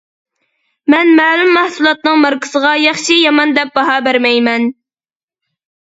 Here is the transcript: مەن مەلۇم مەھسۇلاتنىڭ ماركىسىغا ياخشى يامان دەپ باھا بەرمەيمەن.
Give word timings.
مەن 0.93 1.11
مەلۇم 1.19 1.51
مەھسۇلاتنىڭ 1.57 2.17
ماركىسىغا 2.25 2.73
ياخشى 2.87 3.21
يامان 3.21 3.55
دەپ 3.59 3.77
باھا 3.79 4.03
بەرمەيمەن. 4.09 4.71